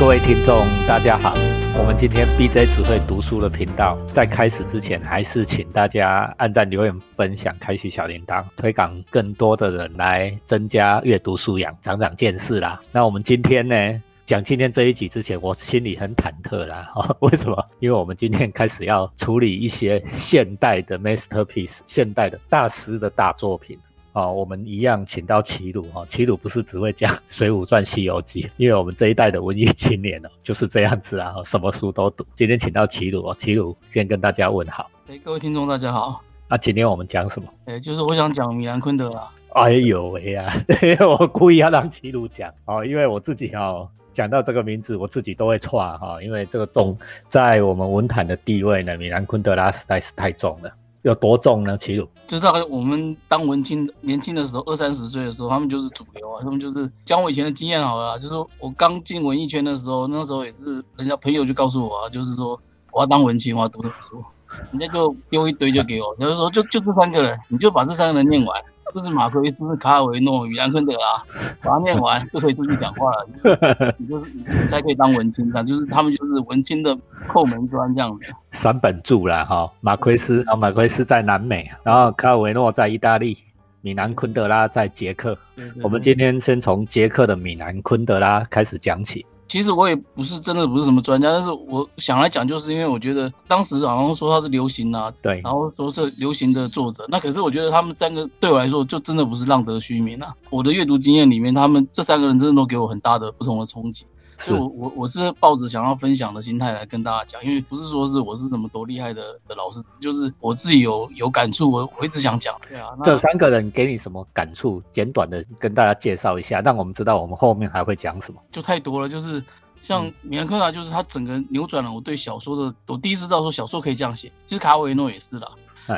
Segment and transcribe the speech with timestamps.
[0.00, 1.34] 各位听众，大家好。
[1.78, 12.80] 我们今天 BJ 只会读书的频道，在开始之前，还是请大家按赞、留言、分享、开启小铃铛，推广更多的人来增加阅读素养、长长见识啦。
[12.90, 16.90] 那我们今天呢，讲今天这一集之前，我心里很忐忑啦。
[16.94, 17.62] 哦，为什么？
[17.78, 23.78] 因为我们今天开始要处理一些现代的 masterpiece，现代的大师的大作品。
[24.12, 32.26] 哦，我们一样请到齐鲁哈，齐鲁不是只会讲《水浒传》《西游记》，因为我们这一代的文艺青年哦就是这样子啊，什么书都读。
[32.34, 34.90] 今天请到齐鲁哦，齐鲁先跟大家问好。
[35.08, 36.22] 哎，各位听众大家好。
[36.48, 37.48] 那今天我们讲什么？
[37.66, 39.28] 哎，就是我想讲米兰昆德拉。
[39.52, 40.52] 哎呦喂呀，
[41.06, 50.72] 我故意要让齐鲁讲哦，因为我自己哦讲到这个名字，我自己都会错哈，因为这个重在我们文坛的地位呢，米兰昆德拉实在是太重了。
[51.02, 51.78] 有多重呢？
[51.78, 56.40] 齐鲁就是大概我们当文青年轻的时候，二三十岁的时候，他们就是主流啊。
[56.42, 62.60] 他们就是讲我以前的经验好了，就是我刚进文艺圈的时候，那时候也是人家朋友就告诉我啊，就是说
[62.92, 64.22] 我要当文青，我要读本书，
[64.70, 68.62] 人家就丢一堆就给我，就是说就就这三个人，你就把这三个人念完。
[68.94, 71.22] 就是马奎斯、卡尔维诺、米兰昆德拉，
[71.62, 73.94] 把它念完就可以出去讲话了。
[73.98, 76.96] 你就是你才可以当文青，这就是他们就是文青的
[77.28, 78.32] 后门砖这样子。
[78.52, 83.38] 三本著啦哈，马奎斯啊，马奎斯在南美，然后卡尔维诺在意大利，
[83.80, 85.36] 米兰昆德拉在捷克。
[85.82, 89.24] 我们今天先从捷克的米兰昆德拉开始讲起。
[89.50, 100.32] 其实我也不是真的不是什么专家，但是我想来讲，就是因为我觉得当时好像说他是流行啊，对，然后说是流行的作者，那可是我觉得他们三个对我来说就真的不是浪得虚名啊。
[100.50, 104.04] 我的阅读经验里面，他们这三个人真的都给我很大的不同的冲击。
[104.40, 112.54] 所以，我我我是抱着想要分享的心态来跟大家讲，因为不是说是我是什么多厉害的的老师，就是我自己有有感触，我我一直想讲。
[112.68, 114.82] 对啊，这三个人给你什么感触？
[114.92, 118.40] 简短的跟大家介绍一下，让我们知道我们后面还会讲什么。
[118.50, 119.42] 就太多了，就是
[119.80, 124.32] 像米兰昆达，就是他整个扭转了我对小说的，我第一次知道说小说可以这样写。
[124.46, 125.48] 其实卡维诺也是啦，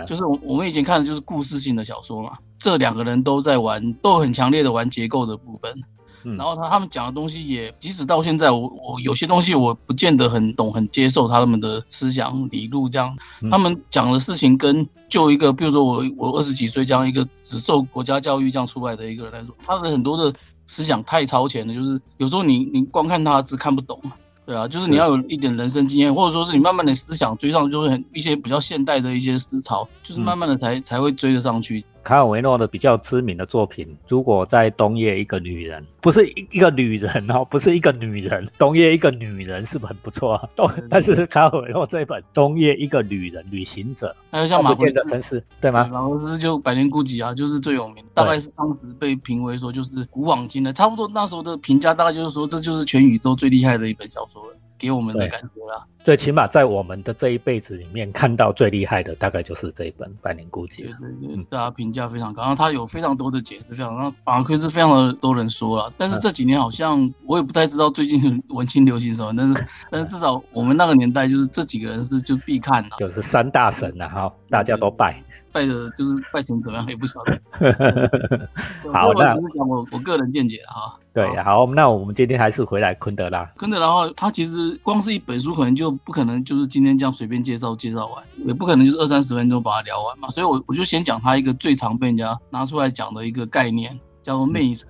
[0.07, 5.81] 就是我我们以前看的就是故事性的小说嘛，这两个人都在玩，都很强烈的玩结构的部分。
[6.25, 13.17] 然后他他们讲的东西也，即使到现在，我我有些东西我不见得很懂，很接受他们的思想理路这样。
[13.51, 20.33] 他们讲的事情跟就一个，比如说我我二十几岁这样一个只受国家教育这样出来的一个人来说，他的很多的
[20.65, 24.01] 思想太超前了，就是有时候你你光看他是看不懂，
[24.47, 31.85] 对啊，就是你要有一点人生经验，或者说是你慢慢的思想追上，就是很一些比较现代的一些思潮，就是慢慢的才才会追得上去。
[32.03, 40.49] 卡尔维诺的比较知名的作品，如果在冬夜一个女人，不是一个女人哦，不是一个女人，冬夜一个女人是不是很不错啊？
[40.57, 45.89] 冬，但是卡尔维诺这本冬夜一个女人旅行者，还有像马奎的城市，对吗？
[45.93, 54.57] 马奎斯就百年孤寂啊，就是最有名，大概是当时被评为说就是古往今来，差不多那时候的评价大概就是说这就是全宇宙最厉害的一本小说了。
[54.83, 60.71] 给我们的感觉啦，最起码在我们的这一辈子里面看到最厉害的，大概就是这一本《百年孤寂》。
[60.79, 65.89] 对对对，大家评价非常高，然后他有非常多的解释，非常让马奎斯非常的多人说了。
[65.97, 75.17] 但是这几年好像我也不太知道最近 文青流行什么，但是但是至少我们那个年代就是这几个人是就必看的，就是三大神了哈，大家都拜。
[75.53, 77.39] 拜的就是拜神怎么样也不晓得。
[78.91, 80.99] 好，那讲我我个人见解哈。
[81.15, 83.45] 对，好，那我们今天还是回来昆德拉。
[83.59, 90.31] 昆德拉的话，他其实光是一本书，可能就不可能就是今天这样随便介绍介绍完，也不可能就是二三十分钟把它聊完嘛。
[90.31, 94.87] 所以，我我就先讲他一个最常被人家拿出来讲的一个概念，叫做媚俗，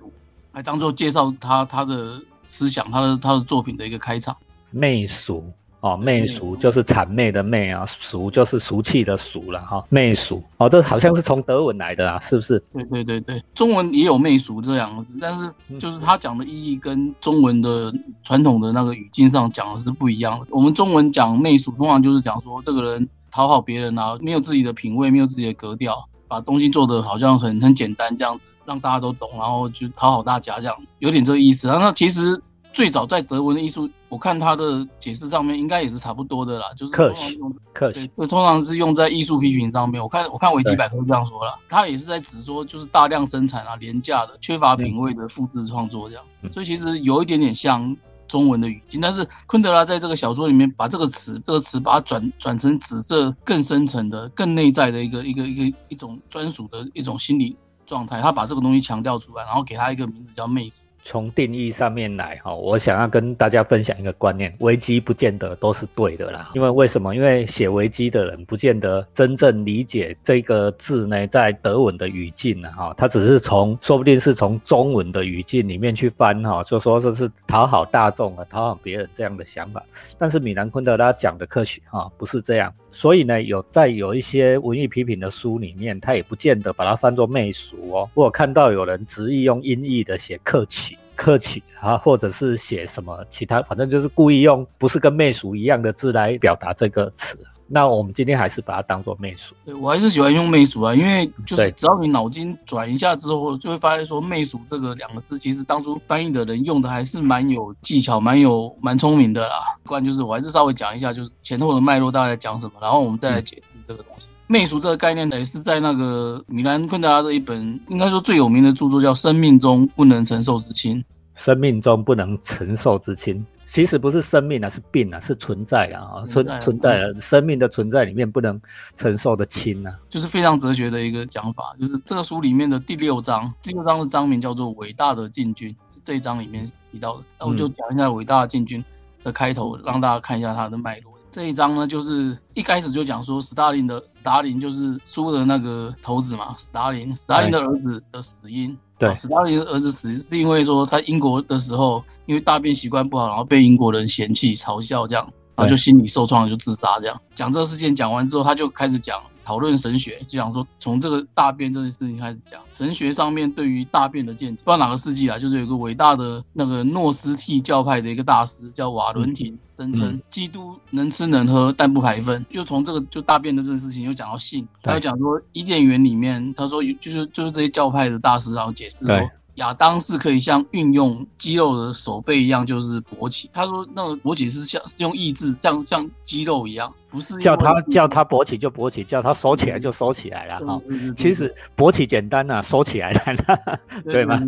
[0.53, 4.33] 来当做介绍他他的思想、他的他的作品的一个开场。
[4.71, 5.43] 媚俗。
[5.83, 9.83] 哦，媚俗就是谄媚的媚啊，俗就是俗气的俗了哈。
[9.89, 12.57] 媚俗哦，这好像是从德文来的啊，是不是？
[12.71, 17.93] 对对对对，中文也有媚俗这两个字，但是就是他讲的意义跟中文的
[18.23, 20.47] 传统的那个语境上讲的是不一样的。
[20.51, 31.77] 我们中文讲媚俗，通常就是讲说这个人讨好别人啊，没有自己的品味，没有自己的格调，把东西做的好像很很简单这样子，让大家都懂，然后就讨好大家这样，有点这个意思啊。
[31.81, 32.41] 那其实。
[32.73, 37.39] 最早在德文的艺术，我看他的解释上面应该也是差不多的啦，就是客气，
[37.71, 40.01] 客气，通常是用在艺术批评上面。
[40.01, 46.23] 我看我看维基百科这样说了，他也是在指说就是大量生产啊、廉价的、缺乏品味的复制创作这样。
[46.51, 47.95] 所以其实有一点点像
[48.27, 57.55] 中文的语境，但是昆德拉在这个小说里面把这个词这个词把它转转成紫色更深层的、更内在的一个一个一个一种专属的一种心理
[57.85, 60.67] 状态，他把这个东西强调出来，然后给他一个名字叫“媚
[61.05, 66.51] 从定义上面来哈，我想要跟大家分享一个观念：危机不见得都是对的啦。
[66.55, 67.13] 因为为什么？
[67.13, 79.83] 因为写危机的人不见得真正理解这个字呢，在德文的语境呢，哈，他只是从，说不定是从中文的语境里面去翻哈，就说这是讨好大众啊，讨好别人这样的想法。
[80.17, 82.73] 但是米兰昆德拉讲的科学哈，不是这样。
[82.93, 88.09] 所以呢，有在有一些文艺批评的书里面，他也不见得把它翻作媚俗哦。
[88.13, 90.97] 我看到有人执意用音译的写客气。
[91.15, 97.37] 客气啊，或者是写什么其他，反正就是故意用不是跟媚俗一样的字来表达这个词。
[97.67, 99.55] 那我们今天还是把它当做媚俗。
[99.65, 109.55] 对我还是喜欢用媚俗啊，因为就是只要你脑筋转一下之后，就会发现说媚俗这个两个字，其实当初翻译的人用的还是蛮有技巧、蛮有蛮聪明的啦。
[109.85, 114.29] 关就是我还是稍微讲一下，就是前后的脉络大概讲什么，然后我们再来解释这个东西。
[114.47, 120.99] 媚俗这个概念呢，也是在那个米兰昆德拉的一本应该说最有名的著作叫《生命中不能承受之轻》。
[121.33, 123.43] 生命中不能承受之轻，
[123.73, 128.61] 其实不是生命啊，是病啊，是存在啊，存存在啊，生命的存在里面不能
[128.95, 131.73] 承受的轻啊，就是非常哲学的一个讲法。
[131.79, 137.23] 就是这个书里面的第六章，第六章的章名叫做《伟大的进军》，这一章里面提到的。
[137.39, 138.79] 那我就讲一下《伟大的进军》
[139.25, 141.12] 的开头，让大家看一下它的脉络。
[141.33, 148.77] 这一章呢，就是一开始就讲说，斯大林的斯大林就是苏的那个头子嘛，斯大林，斯大林的儿子的死因。
[148.99, 157.21] 对，斯大林的儿子死是因为说他英国的时候，因为大便习惯不好，然后被英国人嫌弃嘲笑这样，然后就心理受创就自杀这样。
[157.33, 164.63] 讲这个事件讲完之后，他就开始讲讨论神学，就想说从这个大便这件事情开始讲神学上面对于大便的见解。
[164.63, 169.57] 不知道哪个世纪啊，就是有个伟大的那个诺斯替教派的一个大师叫瓦伦廷。
[169.75, 172.45] 声称基督能吃能喝，但不排粪。
[172.51, 183.49] 又从这个就大便的这件事情，又讲到性，他又讲说伊甸园里面，他说就是就是这些教派的大师然后解释说，亚当是可以像运用肌肉的手背一样，就是勃起。
[183.51, 186.93] 他说那个勃起是像是用意志，像像肌肉一样。
[187.13, 190.81] 不是叫他叫他勃起就勃起，叫他收起来就收起来了哈。
[191.15, 194.41] 其实勃起简单呐，收起来难，对 吗？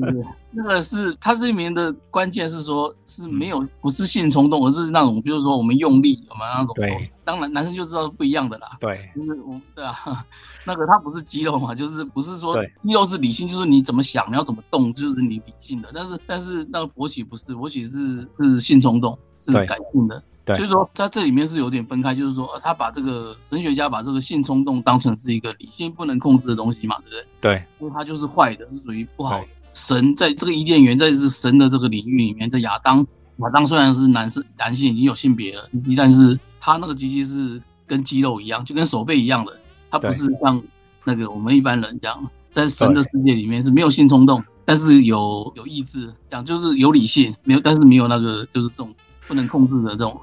[0.50, 6.74] 那个是他这里面的关键是说，是没有不是性冲动，而是那种比如说我们用力，我们那种。
[6.74, 7.12] 对。
[7.24, 8.78] 当然，男生就知道不一样的啦。
[8.80, 8.98] 对。
[9.16, 10.26] 就是我，对啊，
[10.66, 15.90] 那个他不是肌肉嘛，就是不是说肌肉是理性，就是你怎么想，你要怎么动，就是你理性的。
[15.94, 20.24] 但是但是那个勃起不是，勃起是是性冲动，是感性的。
[20.54, 27.26] 就是说，在这里面是有点分开，就是说，他把这个神学家把这个性冲动当成是一个理性不能控制的东西嘛，对不对？
[27.42, 29.44] 对，因为他就是坏的，是属于不好。
[29.74, 33.00] 神在这个伊甸园，在是神的这个领域里面，在亚当，
[33.38, 39.52] 亚当虽然是男生，男性已经有性别了，但是他那个机器是跟肌肉一样，就跟手背一样的，
[39.90, 40.62] 他不是像
[41.04, 48.94] 那个我们一般人这样，在神的世界里面是没有性冲动，但是有有意志，讲就是有理性，没有，但是没有那个就是这种
[49.28, 50.18] 不能控制的这种。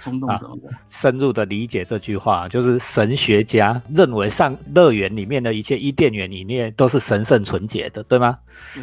[0.00, 0.40] 冲动的，
[0.88, 8.36] 深入的理解这句话，就是神学家认为上乐园里面的一切伊甸园里面都是神圣纯洁的，对吗？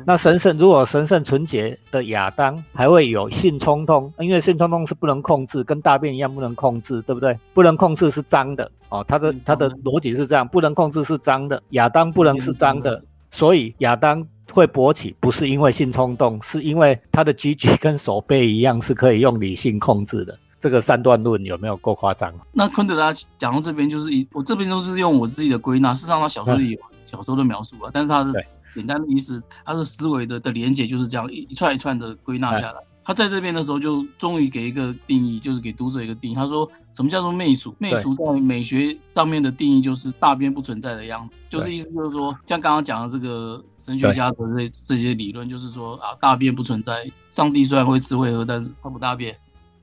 [0.05, 7.37] 那神圣如果神圣纯洁的亚当还会有性冲动，因为性冲动是不能控制，跟大便一样不能控制，对不对？
[7.53, 20.37] 不能控制是脏的哦，他的他的逻辑是这样，不能控制是脏的，亚当不能是脏的，所以亚当会勃起，不是因为性冲动，是因为他的鸡鸡跟手背一样是可以用理性控制的。
[20.59, 22.33] 这个三段论有没有够夸张？
[22.51, 25.93] 那昆德拉讲到这边，就是一我这边都是用我自己的归纳。
[25.93, 28.33] 事实上，他小说里有小说的描述了，但是他的
[28.75, 32.79] 简单的意思，他的思维的的连结就是这样一一串一串的归纳下来。
[33.03, 36.35] 他在这边的时候，就终于给一个定义，就是给读者一个定义。
[36.35, 37.73] 他说，什么叫做媚俗？
[37.79, 47.09] 媚俗在美学上面的定义就是大便不存在的样子，就是意思就是说，像刚刚讲的这个神学家的这这些理论，就是说啊，大便不存在。
[47.29, 49.33] 上帝虽然会吃会喝，但是他不大便。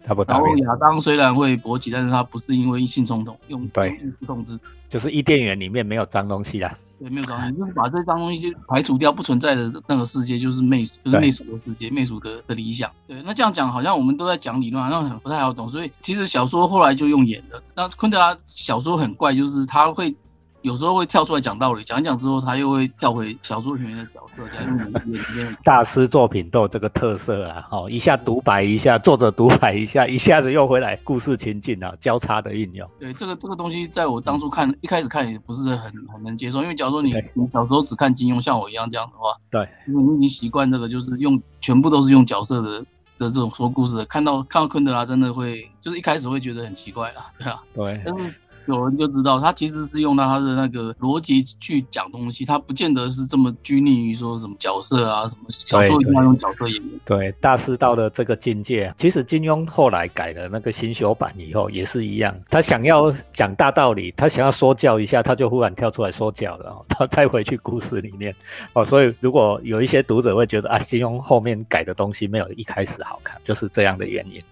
[0.07, 4.59] 然后亚当虽然会勃起，但是他不是因为性冲动，用对控制，
[4.89, 6.77] 就是伊甸园里面没有脏东西啦。
[6.99, 12.91] 对，没有脏东西，就是把这脏东西排除掉，不存在的那个世界就是媚俗，就是媚俗的世界，媚俗的的理想。
[13.07, 15.69] 对，那这样讲好像我们都在讲理论，好像很不太好懂。
[15.69, 17.63] 所以其实小说后来就用演的。
[17.75, 20.15] 那昆德拉小说很怪，就是他会。
[20.65, 24.79] 有时候会跳出来讲道理，讲一讲之后，他又会跳回小说里面的角色，加入
[25.13, 25.55] 里面。
[25.63, 32.89] 大师作品都有这个特色啊，哦，一下独白一下，作者独白一下，一下子又回来故事情境啊，交叉的运用。
[32.99, 42.81] 对，这个这个东西，在我当初看一开始看也不是很很能接受，因为假如说你你小时候只看金庸，像我一样这样的话，对，因为你已经习惯这个，就是用全部都是用角色的
[43.19, 48.35] 的这种说故事的，看到看到昆德拉真的会，就是一开始会觉得很奇怪啦，对啊，对，但是。
[48.67, 57.01] 有人就知道，他其实是用到他的那个逻辑去讲东西，他不见得是这么拘泥于说什么角色啊，什么小说一定要用角色演员。
[57.05, 68.35] 对，大师到了这个境界，其实金庸后来改了那个新修版以后也是一样，他想要讲大道理，他想要说教一下，他就忽然跳出来说教了，他再回去故事里面
[68.73, 68.85] 哦。
[68.85, 74.43] 所以如果有一些读者会觉得啊，金庸后面改的东西没有一开始好看，就是这样的原因。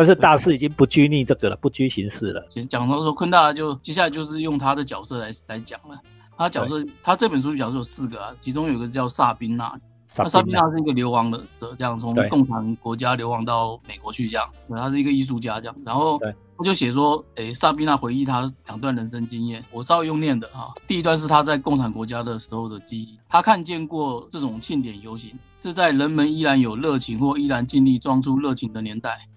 [0.00, 2.42] 但是大师已经不拘泥这个了，不拘形式了。
[2.70, 6.00] 讲到说昆大就接下来就是用他的角色来来讲了。
[6.38, 9.78] 他角色，他这本书角色有四个啊，其中有一个叫萨宾娜。
[10.16, 14.48] 那萨宾娜是一个流亡的者，这样从共产国家流亡到美国去，这样。
[14.70, 15.76] 他是一个艺术家，这样。
[15.84, 16.18] 然后
[16.56, 20.72] 他就写说，哎，萨宾娜回忆他两段人生经验，我稍微用念的哈。
[20.88, 29.28] 第一段是他在共产国家的时候的记忆，他看见过这种庆典游行，是在人们依然有热情或依然尽力装出热情的年代。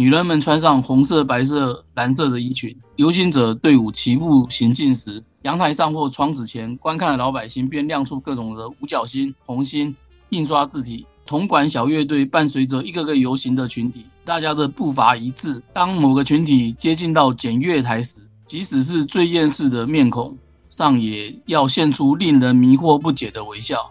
[0.00, 9.92] 女人们穿上红色、白色、蓝色的衣裙，游行者队伍齐步行进时，阳台上或窗子前观看的老百姓便亮出各种的五角星、红星、
[10.28, 11.04] 印刷字体。
[11.26, 15.60] 铜管小乐队伴随着一个个游行的群体，大家的步伐一致。
[15.72, 20.38] 当某个群体接近到检阅台时，即使是最厌世的面孔
[20.70, 23.90] 上，也要现出令人迷惑不解的微笑，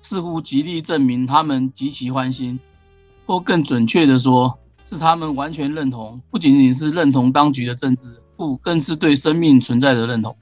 [0.00, 2.60] 似乎极力证明他们极其欢心，
[3.26, 4.56] 或更准确的说。
[4.90, 10.36] 是他们完全认同，不仅仅是认同当局的政治，不，更是对生命存在的认同。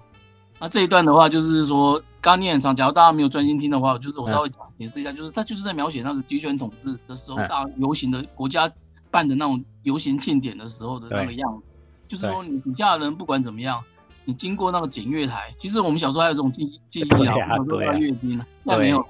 [0.58, 8.72] 那这一段的话，就是说，刚念很长，假如大家没有专心听的话，就是我稍微解释一下，就是他就是在描写那个集权统治的时候，大游行的国家
[9.10, 11.62] 办的那种游行庆典的时候的那个样子。
[12.08, 13.84] 就是说，你底下的人不管怎么样，
[14.24, 19.06] 你经过那个检阅台，其实我们小时候还有这种记记忆啊，我们说阅兵，那没有。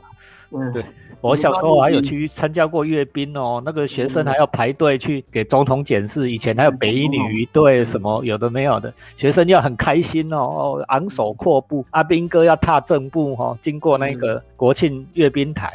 [0.73, 0.83] 对，
[1.21, 6.31] 我小时候还有去参加过阅兵哦，那个学生还要排队去给总统检视。
[6.31, 11.85] 以前还有北一女队什么有的没有的，学生要很开心哦，昂首阔步。
[11.91, 15.71] 阿兵哥要踏正步哈，经过那个国庆阅兵台。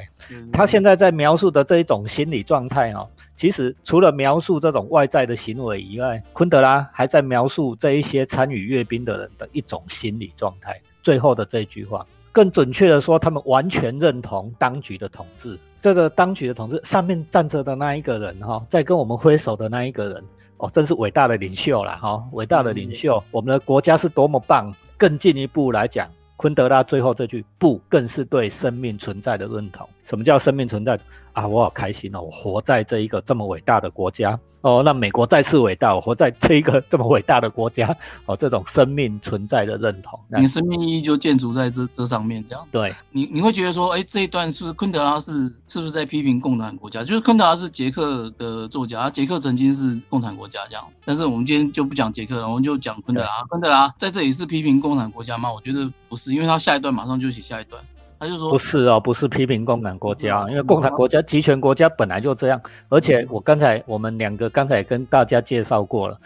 [0.51, 10.81] 他现在在描述的这一种心理状态哦，其实除了描述这种外在的行为以外，昆德拉还在描述这一些参与阅兵的人的一种心理状态。
[11.03, 12.03] 最后的这句话。
[12.33, 15.57] 更准确的说，他们完全认同当局的统治。
[15.79, 20.23] 这个当局的统治上面站着的那一个人，哈，在跟我们挥手的那一个人，
[20.57, 23.23] 哦，真是伟大的领袖了，哈，伟大的领袖。
[23.29, 24.73] 我们的国家是多么棒！
[24.97, 29.87] 更进一步来讲，昆德拉最后这句“不”，更是对生命存在的认同。
[30.03, 30.97] 什么叫生命存在？
[31.33, 34.39] 啊，我好开心哦，我活在这一个这么伟大的国家。
[34.63, 37.93] 哦，那美国再次伟大，活在这一个 这么伟大的国家，
[38.25, 42.65] 哦，这种生命存在的认同，你生命意义就建筑在这这上面，这样。
[42.71, 47.03] 对，你你会觉得说，哎，这一段是昆德拉是是不是在批评共产国家？
[47.03, 50.83] 就是昆德拉是捷克的作家，捷克曾经是共产国家这样。
[51.03, 53.43] 但是我们今天就不讲捷克了，我们就讲昆德拉。
[53.49, 55.51] 昆德拉在这里是批评共产国家吗？
[55.51, 57.83] 我觉得不是，因为他下一段马上就写下一段。
[58.23, 62.61] 他就说不是哦，不是批评共产国家，因为共产国家、集权国家本来就这样。
[62.87, 66.17] 而且我刚才我们两个刚才跟大家介绍过了，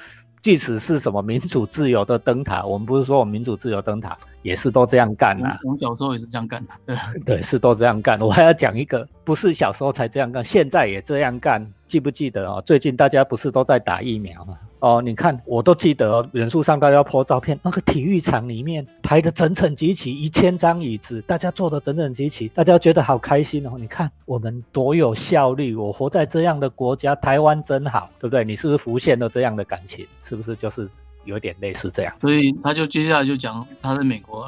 [0.43, 5.57] 即使是什么民主自由的灯塔，我们不是说我们民主自由灯塔也是都这样干呐。
[5.63, 6.73] 我们小时候也是这样干的，
[7.25, 8.21] 对对，是都这样干。
[8.21, 11.65] 我还要讲一个，不是小时候才这样干，现在也这样干。
[11.87, 12.61] 记不记得哦？
[12.65, 14.57] 最近大家不是都在打疫苗吗？
[14.79, 23.71] 哦，你看我都记得，人数上大家拍照片，那个体育场里面排的整整齐齐，一千张椅子，大家坐的整整齐齐，大家觉得好开心哦。
[23.77, 28.43] 你看我们多有效率，我活在这样的国家，台湾真好，对不对？
[28.43, 30.05] 你是不是浮现了这样的感情？
[30.23, 30.87] 是不是就是
[31.25, 32.13] 有点类似这样？
[32.21, 34.47] 所以他就接下来就讲他在美国。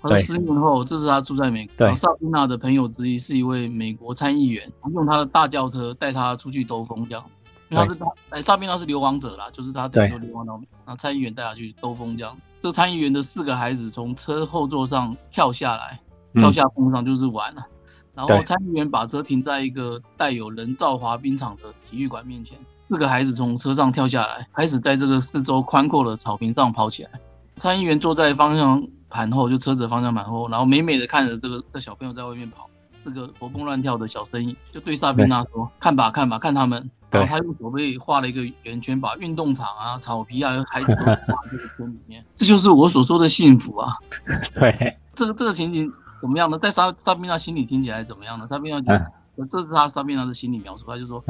[0.00, 1.94] 他说十年后，这是他住在美国。
[1.96, 4.62] 萨宾娜的朋友之一是一位美国参议员，
[4.94, 7.24] 用他的大轿车带他出去兜风，这样。
[7.70, 12.36] 他是他，哎，萨宾娜是流亡者啦，就是他等于说流亡到美，然后参议员带他去兜风，这样。
[12.60, 16.00] 这个参议员的四个孩子从车后座上跳下来，
[16.34, 17.66] 跳下风上就是玩了。
[18.14, 22.58] 然后参议员把车停在一个带有人造滑冰场的体育馆面前，
[22.88, 27.10] 四个孩子从车上跳下来，开始在这个四周宽阔的草坪上跑起来。
[27.56, 28.86] 参议员坐在方向。
[29.10, 32.68] 盘后就车子的方向盘后，然后美美的看着这个这小朋友在外面跑，
[33.08, 42.22] 是个活蹦乱跳的小身影，就对萨宾娜说：“看吧看吧，看他们。”然后他用手背画了一个圆圈，把运动场啊、草皮啊、孩子都画 这个圈里面。
[42.34, 43.96] 这就是我所说的幸福啊！
[44.54, 46.58] 对，这个这个情景怎么样呢？
[46.58, 48.46] 在萨萨宾娜心里听起来怎么样呢？
[48.46, 48.80] 萨宾娜
[49.36, 51.24] 就，这是他萨宾娜的心理描述，他就说，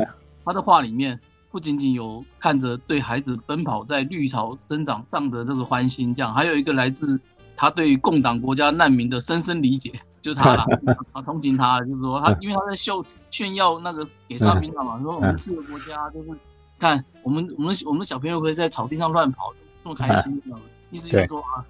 [0.45, 1.19] 他的画里面
[1.51, 7.21] 不仅仅有看着对孩子奔跑在绿草生长上的这个欢欣，这样还有一个来自。
[7.61, 10.65] 他对共党国家难民的深深理解，就是他了，
[11.13, 16.31] 啊，同情他，就是说他，因为他在秀炫耀那个给萨宾娜嘛，说我们是个国家，就是
[16.79, 20.43] 看我们我们我们的小朋友可以在草地上乱跑，这么开心，
[20.91, 21.65] 意思就是说啊，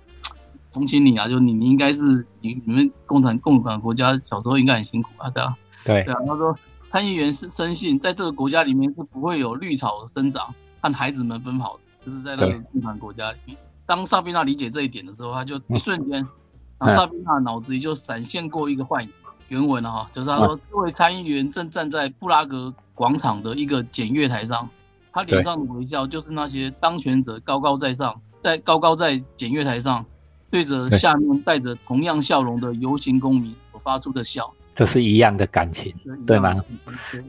[0.73, 6.05] 同情你啊，就你你应该是你你们共产共产国家小时候应该很辛苦啊，对啊，对。
[6.05, 6.21] 对啊。
[6.26, 6.57] 他说
[6.88, 13.57] 参议员是深信，在这个国家里面是不会有绿草生长和孩子们奔跑的，就是在那个共产国家里面。
[13.85, 16.26] 当萨宾娜理解这一点的时候，他就一瞬间，
[16.79, 19.11] 然后萨宾娜脑子里就闪现过一个幻影。
[19.49, 24.69] 原文啊，哈，就是他说，这位参议员正站在布拉格广场的一个检阅台上，
[25.11, 30.05] 他脸上的微笑就是那些当权者高高在上，在高高在检阅台上，
[30.51, 35.95] 对着下面带着同样笑容的游行公民所发出的笑，这是一样的感情，
[36.27, 36.55] 对吗？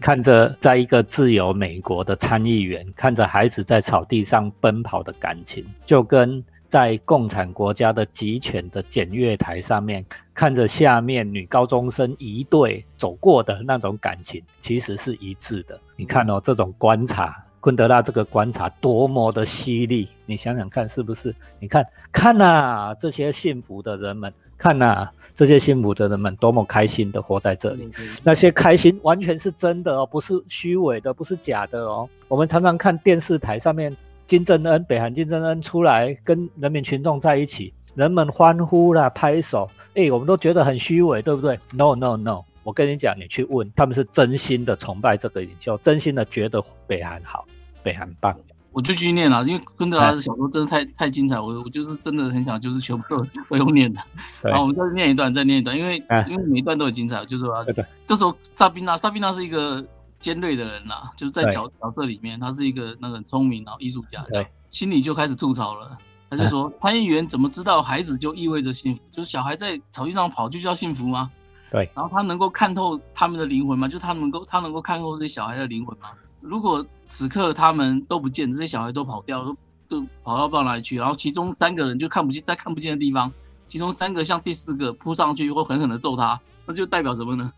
[0.02, 6.44] 看着在一个自由美国的参议员，看着孩子在草地上奔跑的感情，就跟。
[6.70, 15.80] 在共产国家的集权的检阅台上面，看着下面女高中生一队走过的那种感情，其实是一致的。
[15.96, 21.34] 你看哦，这种观察，昆德拉这个观察多么的犀利，你想想看是不是？
[21.60, 27.92] 你看看呐，这些幸福的人们，看呐，这些幸福的人们多么开心的活在这里，
[28.24, 32.08] 那些开心完全是真的哦，不是虚伪的，不是假的哦。
[32.28, 33.92] 我们常常看电视台上面。
[34.30, 47.44] 金正恩，北韩金正恩出来跟人民群众在一起，人们欢呼啦，拍手，哎，我们都觉得很虚伪，对不对？No No No，我跟你讲，你去问，他们是真心的崇拜这个领袖，真心的觉得北韩好，
[47.82, 48.38] 北韩棒。
[48.72, 54.00] 我就去念了，因为昆德拉的小说真的太太精彩，我我就是真的很想就是全部都都用念的。
[54.48, 55.98] 然后我们再念一段，再念一段，因为
[56.30, 57.66] 因为每一段都很精彩，就是说，
[58.06, 59.84] 这时候萨宾娜，萨宾娜是一个。
[60.20, 65.98] 尖锐的人呐，就是在角角色里面，他是一个那个很聪明然后艺术家，对，心里就开始吐槽了。
[66.30, 69.02] 他就说：“参议员怎么知道孩子就意味着幸福？
[69.12, 71.32] 就是小孩在草地上跑就叫幸福吗？
[71.72, 71.90] 对。
[71.96, 73.88] 然后他能够看透他们的灵魂吗？
[73.88, 76.10] 就他能够他能够看透这些小孩的灵魂吗？
[76.40, 79.58] 如果此刻他们都不见，这些小孩都跑掉，都
[79.88, 83.32] 都跑到不知道哪里去，然后其中三个人就看不见，在看不见的地方，
[83.66, 87.52] 其中三个像第四个扑上去或狠狠的揍他，那就代表什么呢？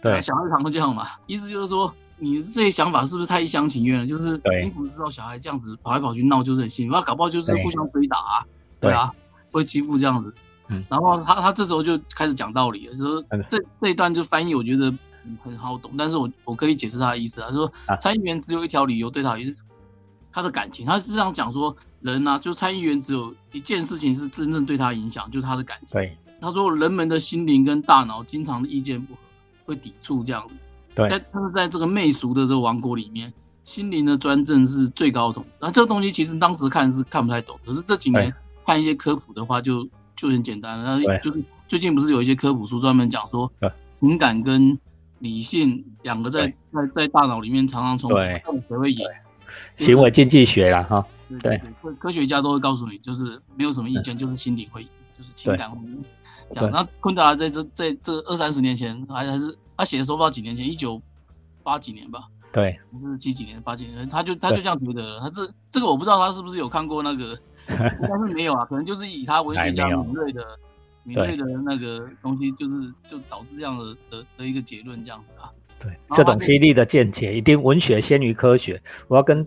[0.00, 4.06] 对，小孩常常这样嘛，意思就是说。”你这些想法是不是太一厢情愿了？
[4.06, 8.46] 就是你不知道小孩这样子跑来跑去闹就是很幸福，那搞不好就是互相追打啊，
[8.80, 9.12] 对啊，
[9.50, 10.34] 会欺负这样子。
[10.88, 14.92] 然后他他这时候就开始讲道理了，就说这这一段就翻译我觉得
[15.42, 19.62] 很好懂，但是我我可以解释他的意思啊，说参议员只有一条理由对他也是
[20.32, 26.00] 他的感情，他是这样讲说人啊，就参议员只有一件事情是真正对他影响，就是他的感情。
[26.00, 29.20] 对，他说人们的心灵跟大脑经常的意见不合，
[29.66, 30.54] 会抵触这样子。
[30.94, 33.32] 对，他是在这个媚俗的这个王国里面，
[33.64, 35.58] 心灵的专政是最高的统治。
[35.60, 38.32] 那这个东西其实当时看是看不太懂，可是这几年
[38.64, 40.98] 看一些科普的话，就就很简单了。
[40.98, 43.50] 那就是最近不是有一些科普书专门讲说，
[43.98, 44.78] 情感跟
[45.18, 48.16] 理性两个在在在大脑里面常常冲突，
[48.68, 49.04] 谁会赢？
[49.78, 51.04] 行为经济学了，哈，
[51.40, 55.78] 对，科科学家都会告诉你，就是没有什么意见，就是心理会赢，就是情感会。
[55.88, 56.04] 赢。
[56.70, 59.56] 那昆德拉在这在这二三十年前还还是。
[59.76, 61.00] 他写的时候不知道几年前，一九
[61.62, 65.18] 八几年吧，对，是几几年，八几年，他就他就这样觉得。
[65.20, 70.58] 他这这个我不知道他是不是有看过那个，但是没有啊，可能就是以他文学家敏锐的
[71.02, 75.50] 敏锐的那个东西，就是就导致这样的的的一个结论这样子啊。
[75.82, 78.80] 对，这种犀利的见解，一定文学先于科学。
[79.08, 79.46] 我要跟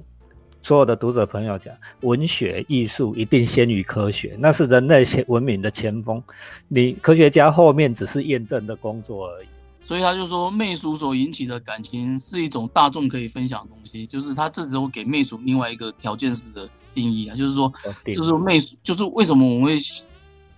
[0.62, 6.22] 所有的读者朋友讲，文学艺术一定先于科学，那是人类前文明的前锋。
[6.68, 9.48] 你科学家后面只是验证的工作而已。
[9.88, 17.72] 所以他就说，媚俗所引起的感情是一种大众可以分享的东西，就是他这时候给媚俗另外一个条件式的定义啊，就是说，
[18.14, 19.78] 就是媚俗，就是为什么我们会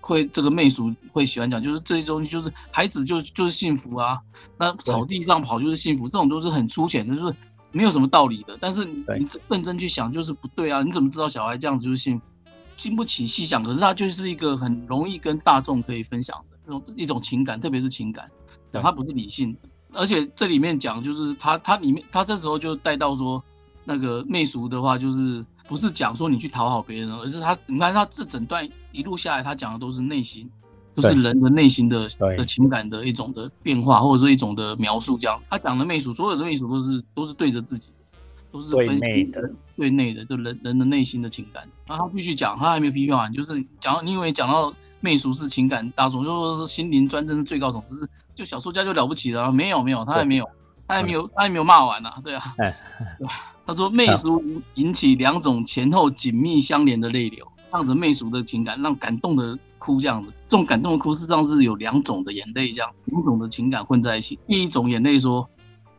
[0.01, 4.19] 会这个媚俗会喜欢讲，就是这些东西，就是孩子就就是幸福啊，
[4.57, 7.31] 那草地上跑就是幸福，这种都是很粗浅的，就是
[7.71, 8.57] 没有什么道理的。
[8.59, 9.05] 但是你
[9.47, 12.27] 认真去想，就是不对啊，你怎么知道小孩这样子就是幸福？
[12.75, 18.27] 经不起细想，可是它就是一个很容易跟大众可以分享的那种一种情感，特别是情感。
[18.71, 19.60] 讲他不是理性的，
[19.93, 23.43] 而且这里面讲就是他他里面他这时候就带到说
[23.84, 30.49] 那个媚俗的话，就是不是讲说你去讨好别人，而是他你看他这整段一路下来，他讲的都是内心，
[30.93, 35.17] 都是人的内心的的情感的一种的变化，或者说一种的描述。
[35.17, 38.05] 这样他讲的媚俗，所有的媚俗都是都是对着自己的，
[38.51, 41.67] 都是分析的对内的，就人人的内心的情感。
[41.88, 48.08] 然后他继续讲，他还没有批评完，就是讲你以为讲到媚俗是情感大众，就说是心灵专政是最高统治是。
[48.39, 50.49] 就小说家就了不起了，没有没有，他还没有，
[50.88, 52.56] 他还没有，他还没有骂完呢，对啊，
[53.67, 54.41] 他说媚俗
[54.75, 64.39] 引起两种前后紧密相连的泪流，让着媚俗的情感，让感动的哭这样子，这种感动的哭事实上是有两种的眼泪，这样两种的情感混在一起。
[64.47, 65.45] 第一种眼泪说，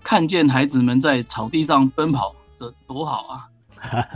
[0.03, 3.46] 看见孩子们在草地上奔跑，这多好啊，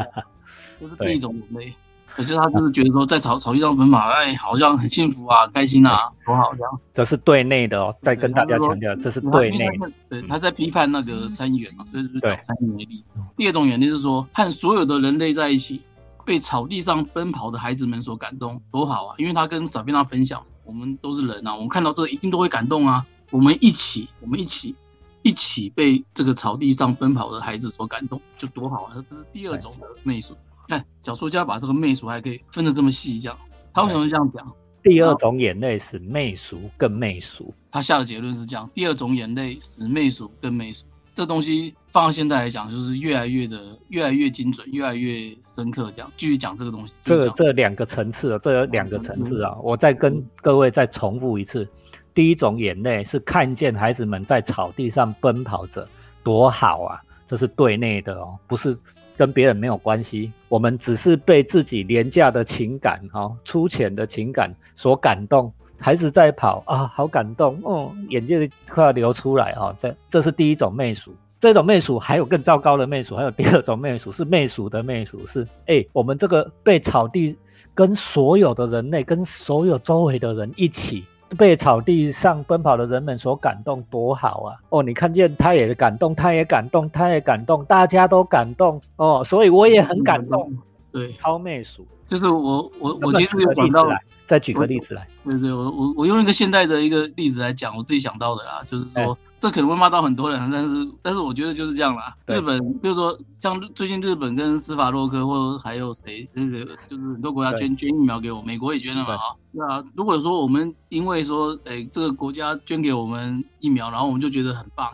[0.81, 1.75] 这是第一种眼泪。
[2.16, 6.81] 可是他就是觉得说在草草地上奔跑，哎，好像很幸福啊，开心啊，多好这样。
[6.94, 9.68] 这是对内的哦，再跟大家强调，这是对内。
[10.09, 13.16] 对，他在批判那个参议员嘛，这是找参议员的例子。
[13.37, 15.83] 第二种眼泪是说，和所有的人类在一起，
[16.24, 19.14] 被草地上奔跑的孩子们所感动，多好啊！
[19.18, 23.05] 因为他跟小便他分享，我们都是人啊，我们看到这一定都会感动啊。
[23.31, 24.77] 我们一起，我们一起，
[25.22, 28.94] 一起被这个草地上奔跑的孩子所感动，就多好啊！
[29.05, 30.37] 这是第二种的媚俗。
[30.68, 33.38] 看小说家把这个媚俗还可以分得这么细，这样
[33.72, 34.53] 他为什么这样讲？
[34.83, 37.53] 第二种眼泪使媚俗更媚俗。
[37.70, 40.85] 他下的结论是这样：第二种眼泪使媚俗更媚俗。
[41.14, 45.90] 这东西放到现在来讲，就是越来越的越来越精准，越来越深刻。
[45.92, 46.94] 这样继续讲这个东西。
[47.03, 49.57] 这这两个层次，这有两个层次啊！
[49.62, 51.66] 我再跟各位再重复一次：
[52.12, 55.88] 第一种眼泪是看见孩子们在草地上奔跑着，
[56.24, 57.00] 多好啊！
[57.29, 58.77] 这是对内的哦，不是。
[59.16, 65.53] 跟别人没有关系，我们只是被自己廉价的情感、哈粗浅的情感所感动。
[65.77, 69.74] 孩子在跑啊，好感动哦，眼泪快要流出来啊！
[69.79, 77.37] 这这是第一种媚俗，这种媚俗还有更糟糕的媚俗，还有第二种媚俗是媚俗的媚俗，是哎，我们这个被草地
[77.74, 81.05] 跟所有的人类、跟所有周围的人一起。
[81.37, 84.57] 被草地上奔跑的人们所感动，多好啊！
[84.69, 90.53] 哦，你看见他也感动，他也感动，他也感动，大家都感动哦，所以我也很感动。
[90.93, 93.89] 对，超媚俗，就是我我我其实有想到，
[94.27, 95.07] 再举个例子来。
[95.25, 99.17] 对对，我我我用一个现代的一个例子来讲，我自己想到的啦，就是说。
[99.45, 102.17] 这可能会骂到很多人，但是但是我觉得就是这样啦。
[102.27, 109.37] 日本，比如说像最近日本跟斯法洛克，或者还有谁谁谁，就是很多国家捐捐疫苗给我，美国也捐了嘛啊。
[109.53, 114.89] 那如果说我们因为说，哎，这个国家捐给我们疫苗，然后我们就觉得很棒。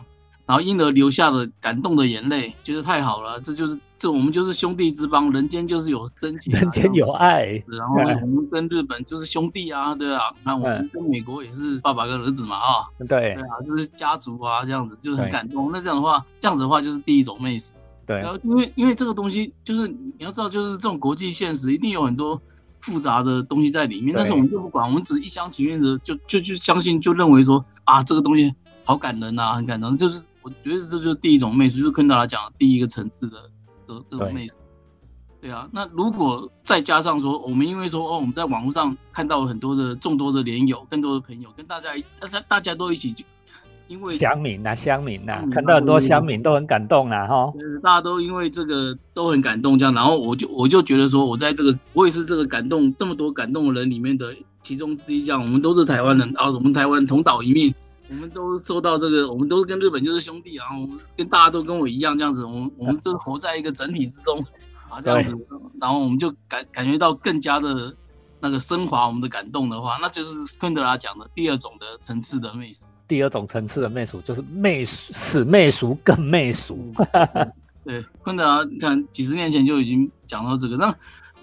[0.45, 7.63] 然后因而流下了感动的眼泪，觉得太好了，这就是这我们就是兄弟之邦，人间就是有真情，人间有爱。
[7.67, 15.71] 然后我们跟日本就是兄弟啊，对啊，那我们跟美国也是爸爸跟儿子嘛，啊，对，对啊，就是家族啊，这样子就是很感动。
[15.71, 17.73] 那这样的话，这样子的话就是第一种媚俗。
[18.07, 22.41] 对，然后因为因为这个东西就是你要知道，就是这种国际现实一定有很多
[22.79, 28.51] 复杂的东西在里面，但是我们就不管，我们只一厢情愿的就就就相信，就认为说啊，这个东西
[28.83, 30.23] 好感人啊，很感动，就是。
[30.43, 33.37] 我觉得这就是第一种媚俗，就是跟大家讲第一个层次的
[33.91, 34.53] 这这种媚俗。
[35.41, 43.25] 对啊，那如果再加上说，我们因为说哦，我们在网络上看到很多的众多的连友，更多的朋友跟大家，大家大家都一起，
[43.87, 47.51] 因为乡民呐，乡民呐，看到很多乡民都很感动啦，哈。
[47.81, 57.73] 大家都因为这个都很感动，这样，然后我就我就觉得说，我在这个我也是这个感动这么多感动的人里面的其中之一，这样，我们都是台湾人啊，我们台湾同岛一命。
[58.11, 64.37] 我们都受到这个，我们都是跟日本就是兄弟啊，我们跟大家都跟我一样这样子，我们我们就活在一个整体之中
[64.89, 65.33] 啊，这样子，
[65.79, 67.95] 然后我们就感感觉到更加的
[68.41, 72.85] 那个升华我们的感动的话，那就是昆德拉讲的第二种的层次的媚俗。
[73.07, 76.91] 第二种层次的媚俗就是媚俗使媚俗更媚俗。
[77.85, 80.93] 对，昆德拉你看几十年前就已经讲到这个，那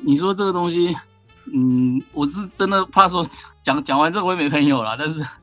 [0.01, 0.95] 你说这个东西？
[1.55, 3.25] 嗯，我是真的怕说
[3.63, 5.23] 讲 讲完这个我也没朋友了，但是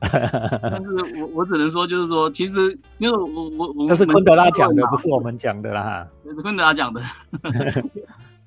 [0.62, 7.00] 但是我我只能说就是说，其实因为我我我这是昆德拉讲的，不是我们讲的啦，是昆德拉讲的。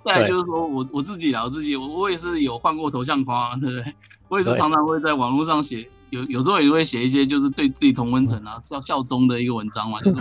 [0.06, 3.94] 再就是说我我自己啦，我自己我我也是有换过头像框，对不对？
[4.30, 10.20] 我也是常常会在网络上写，有有时候也会写一些就是对自己同温层啊效效忠的一个文章嘛，就是。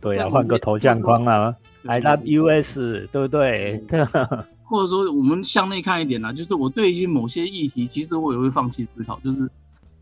[0.00, 1.54] 对啊，换个头像框啊
[1.86, 2.74] ，I love US，
[3.10, 3.82] 对不对？
[4.64, 9.48] 或者说，我们向内看一点啦，就是我对一些某些议题，其实我也会放弃思考，就是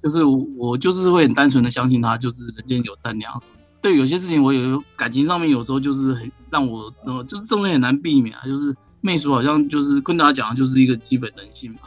[0.02, 3.52] 就是我就是会很单纯的相信他，就是人间有善良什么。
[3.80, 8.42] 对有些事情，我有感情上面有时候就是很让我，呃，就是这种很难避免啊。
[8.44, 11.80] 就是媚俗好像就是跟大家讲的就是一个基本人性嘛，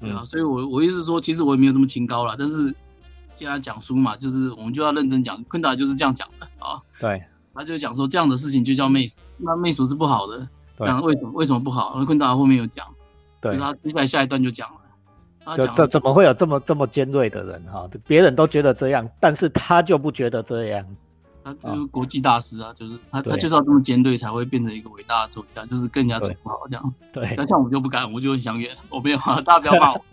[0.00, 0.24] 对啊。
[0.24, 2.74] 所以我我意思说，其实我也没有这么清高了，但是
[3.36, 5.40] 既然讲书嘛，就是我们就要认真讲。
[5.44, 7.22] 昆达就是这样讲的啊，对，
[7.54, 10.48] 他就讲说这样的事情就叫媚俗，那媚俗是不好的。
[10.86, 12.02] 讲为什么为什么不好？
[12.04, 12.86] 昆达后面有讲，
[13.40, 14.74] 对，他接下来下一段就讲了。
[15.56, 17.88] 就这怎么会有这么这么尖锐的人哈？
[18.06, 20.84] 别人都觉得这样，但是他就不觉得这样。
[21.42, 26.94] 他就是国际大师啊，就是他他就是要这么尖锐才会变成一个伟大的作家，就是更加不好这样。
[27.14, 30.04] 对，但像我就不敢，我就很想远，我没有啊，大家不要骂我。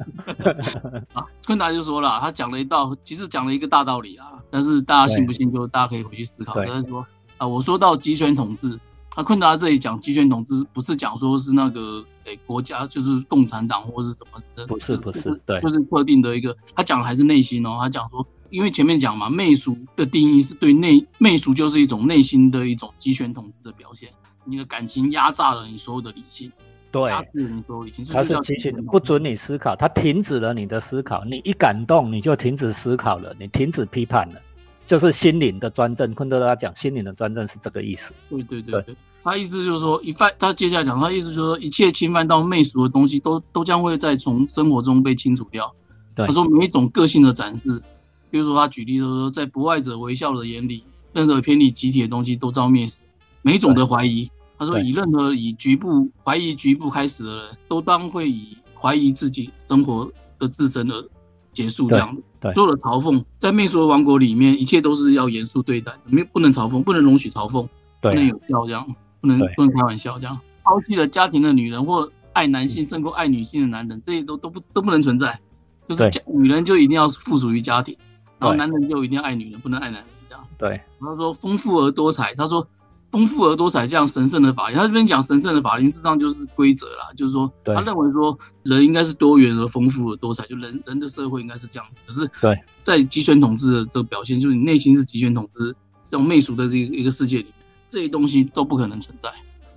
[1.11, 6.63] 啊，昆达就说了，他讲了一道，其实讲了一个大道理啊，但是大家信不信，就大家可以回去思考。
[6.63, 7.05] 他说
[7.39, 8.79] 啊，我说到集权统治。
[9.17, 16.55] 那昆达这里讲集权统治，不是讲说是那个诶国家，就是共产党或是什么的，不是不是，对，就是特定的一个。
[16.75, 24.09] 他讲的还是内心哦，他讲说，因为前面讲嘛，媚俗的定义是对内媚俗就是一种内心的一种集权统治的表现，
[24.43, 26.51] 你的感情压榨了你所有的理性。
[26.91, 34.41] 对，你手里，它是机器不准你思考，他停止了你的思考，你一感动你就停止思考了，你停止批判了，
[34.87, 36.13] 就是心灵的专政。
[36.13, 38.13] 昆德拉讲心灵的专政是这个意思。
[38.29, 45.73] 对对对对，他意思就是说，一犯他接下来讲，他意思就是说，一切侵犯到媚俗的东西，都都将会在从生活中被清除掉。
[46.15, 47.81] 他说每一种个性的展示，
[48.29, 53.01] 比如说他举例就是说，在不爱者微笑的眼里，任何偏离集体的东西都遭灭死。
[53.41, 54.29] 每一种的怀疑。
[54.57, 61.01] 他说：“以任何以局部怀疑局部开始的人，都当会以怀疑自己生活的自身而
[61.55, 61.89] 结束。
[61.89, 62.15] 这样，
[62.53, 67.67] 做了嘲讽，在媚俗王国里面，一切都是要严肃对待，没不能嘲讽，不能容许嘲讽，
[68.01, 68.85] 不能有笑，这样
[69.21, 75.39] 不能不能开玩笑，这样抛弃了家庭的女人或爱男性胜过爱女性的男人，这些都都不都不能存在。
[75.87, 77.97] 就是家女人就一定要附属于家庭，
[78.37, 80.45] 然后男人就一定要爱女人，不能爱男人，这样。
[80.57, 80.81] 对。
[80.99, 82.35] 他说丰富而多彩。
[82.35, 82.67] 他说。”
[83.15, 91.87] 丰富而多彩，这样神圣的法律，他这边讲神圣的法律，事实上就是规则啦，就是说，他认为说人应该是多元而丰富而多彩，就人人的社会应该是这样。
[92.05, 95.73] 可是，对，在集权统治的这个表现，就是你内心是集权统治
[96.03, 97.45] 这种媚俗的这一个世界里，
[97.87, 99.31] 这些东西都不可能存在，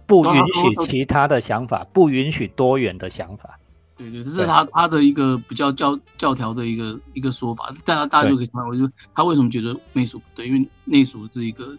[0.05, 3.57] 不允许其他的想法，不允许多元的想法。
[3.97, 10.49] 对对，这是他他的一个比较教教条的一个一个说法，大家大家就可以想，我就他为什么觉得媚俗不对？
[10.49, 11.79] 因为媚俗是一个。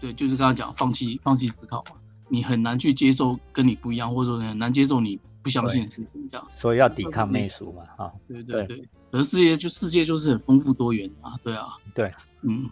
[0.00, 1.96] 对，就是刚刚讲放弃放弃思考嘛，
[2.28, 6.46] 你很难去接受跟你不一样，或者说很难接受你不相信的事情，这样。
[6.56, 8.12] 所以要抵抗媚俗嘛，哈。
[8.28, 11.68] 对对对，而世界就世界就是很丰富多元啊，对啊。
[11.94, 12.68] 对，嗯，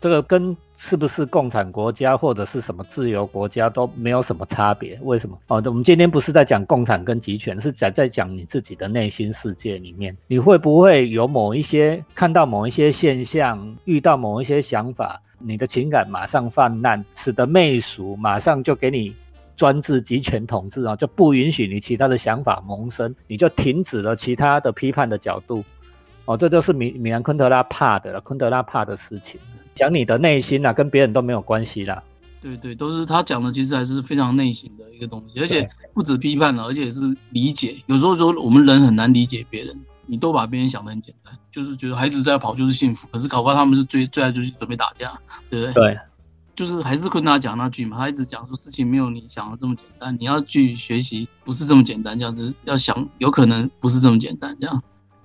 [0.00, 4.98] 这个跟是不是共产国家或者是什么自由国家都没有什么差别。
[5.02, 5.36] 为什么？
[5.48, 15.20] 哦，我们今天不是在讲共产跟集权，是在在讲你自己的内心世界里面，你会不会有某一些看到某一些现象，遇到某一些想法？
[15.40, 19.12] 你的情感马上泛滥，使得媚俗马上就给你
[19.56, 25.64] 专制集权统治啊，就不允许你其他的想法萌生，你就停止了其他的批判的角度。
[26.26, 29.40] 哦，这就是米米兰昆德拉怕的了，昆德拉怕的事情。
[29.74, 32.02] 讲你的内心啊，跟别人都没有关系啦。
[32.40, 37.00] 对对，都是他讲的，其实还是非常内心的一个东西，而且不止批判了，而且是
[37.30, 37.76] 理解。
[37.86, 39.78] 有时候说我们人很难理解别人。
[40.10, 45.12] 你都把别人想的很简单，就是觉得孩子在跑就是幸福，可是考官他们是最最爱就是准备打架，
[45.48, 45.94] 对不对？
[45.94, 45.98] 对，
[46.56, 54.82] 就是还是跟他讲那句嘛，他一直讲说事情没有你想的这么简单，你要去学习，不是这么简单，这样子要想有可能不是这么简单，这样。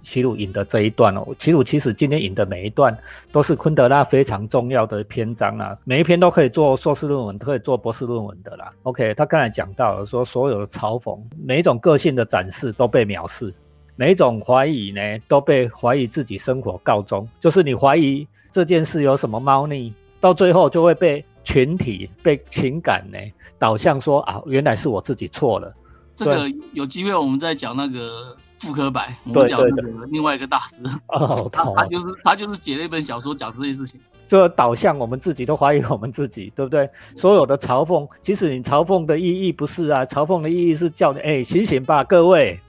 [0.07, 2.95] 齐鲁引的这一段哦，齐鲁其实今天引的每一段
[3.31, 8.71] 都是昆德拉非常重要的篇章啊，每一篇都可以做硕士论文，都可以做博士论文的啦。
[8.83, 13.51] OK，他刚才讲到了说，所有的嘲讽，每一种个性的展示都被藐视。
[13.95, 17.27] 每一种怀疑呢，都被怀疑自己生活告终。
[17.39, 23.17] 就是你怀疑这件事有什么猫腻，到最后就会被群体、被情感呢
[23.57, 25.73] 导向说啊，原来是我自己错了。
[26.13, 30.83] 这个有机会我们再讲那个傅科白，我们讲那个另外一个大师。
[31.07, 33.99] 哦， 他他就是他就是写了一本小说讲这些事情。
[34.27, 36.89] 这导向我们自己都怀疑我们自己，对不对？
[37.15, 42.59] 所有的嘲讽，其实你嘲讽的意义不是啊，嘲讽的意义是叫你哎醒醒吧，各位。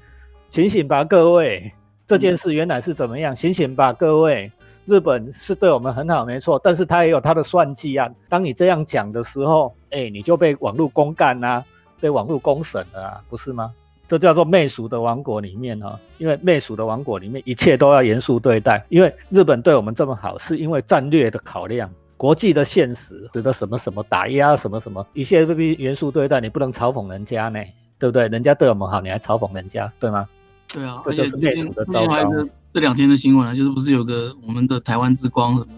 [0.56, 1.70] 醒醒吧，各位！
[2.06, 3.36] 这件事原来是怎么样？
[3.36, 4.50] 醒醒吧，各位！
[4.86, 8.08] 日本是对我们很好，没错，但是他也有他的算计啊。
[8.26, 11.62] 当你这样讲的时候，哎，你就被网络公干啊，
[12.00, 13.70] 被网络公审了啊，不是吗？
[14.08, 27.62] 这叫做媚俗的王国里面哈，因为媚俗的王国里面一切都要严肃对待，因为日本对我们这么好，是因为战略的考量，国际的现实，使得什么什么打压什么什么，一切都必须严肃对待，你不能嘲讽人家呢，
[27.98, 28.26] 对不对？
[28.28, 30.26] 人家对我们好，你还嘲讽人家，对吗？
[30.72, 35.70] 对啊，而且最近最近还有这两天的新闻啊，就是不是有个我们的台湾之光什么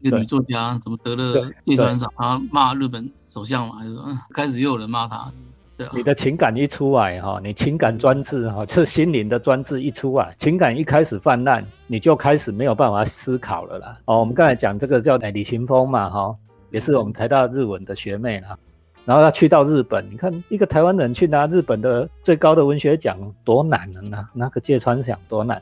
[0.00, 3.96] 一个女作家，怎么得了芥川赏，她骂日本首相嘛，还是
[4.32, 5.30] 开始又有人骂她。
[5.76, 13.96] 对啊，你的情感一出来哈，你情感专制哈，就是心灵的专制一出来，情感一开始泛滥，你就开始没有办法思考了啦。
[14.04, 16.34] 哦，我们刚才讲这个叫李秦峰嘛，哈，
[16.70, 18.56] 也是我们台大日文的学妹啦。
[19.04, 24.00] 然后他去到日本，你看一个台湾人去拿日本的最高的文学奖多难呢？
[24.02, 25.60] 拿拿个芥川奖多难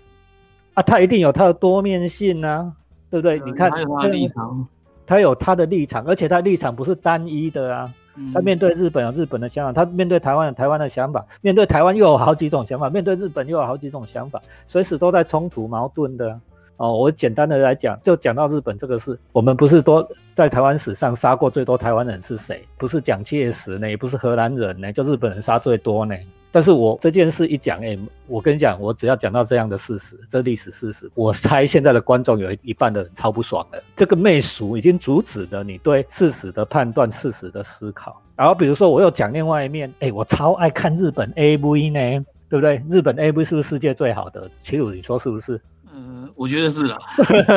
[0.75, 0.83] 啊！
[0.83, 2.73] 他一定有他的多面性啊，
[3.11, 3.41] 对不对？
[3.41, 4.67] 你看他有他的立场，
[5.07, 7.91] 他有他的立场，而且他立场不是单一的啊。
[8.35, 16.39] 他面对日本有日本的想法，他面对台湾有台湾的想法，面对台湾又有好几种想法，面对日本又有好几种想法，随时都在冲突矛盾的。
[16.79, 22.65] 哦，我简单的来讲，就讲到日本这个事，我们不是多在台湾史上杀过最多台湾人是谁？
[22.79, 26.15] 不是蒋介石呢，也不是荷兰人呢，就日本人杀最多呢。
[26.51, 33.83] 但是我这件事一讲，哎，我跟你讲，我只要讲到这样的事实，这历史事实，我猜现在的观众有一半的人超不爽的。
[33.97, 38.23] 这个媚俗已经阻止了你对事实的判断、事实的思考。
[38.35, 42.83] 然后比如说，我又讲另外一面，哎，我超爱看日本 AV 呢，对不对？
[42.89, 44.49] 日本 AV 是不是世界最好的？
[44.63, 45.61] 齐鲁，你说是不是？
[45.95, 46.97] 嗯，我觉得是啦。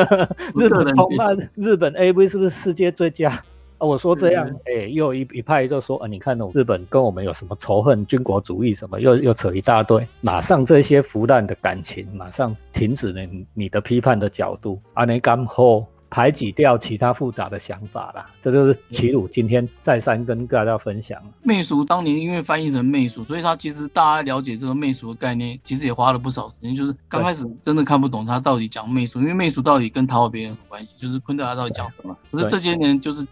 [0.54, 3.30] 日本日本 AV 是不是世界最佳？
[3.78, 13.20] 啊我说这样，哎，又一一派就说，啊，你看哦，日本跟我们有什么仇恨、军国主义什么，又又扯一大堆，马上这些腐烂的感情，马上停止了
[13.54, 21.18] 你的批判的角度，阿内干后排挤掉其他复杂的想法啦，这就是齐鲁今天再三跟大家分享。
[21.42, 32.14] 媚俗当年因为翻译成媚俗，所以他其实大家了解这个媚俗的概念，其实也花了不少时间，就是刚开始真的看不懂他到底讲媚俗，因为媚俗到底跟讨好别人有关系，就是昆德拉到底讲什么？
[32.30, 33.26] 可是这些年就是。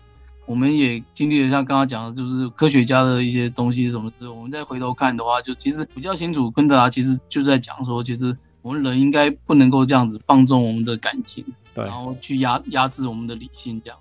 [0.47, 13.98] 我们也经历了像刚刚讲的，就是科学家的一些东西什么之后，我们再回头看的话，就其实比较清楚，昆德拉其实就在讲说，其实我们人应该不能够这样子放纵我们的感情，对，然后去压压制我们的理性，这样，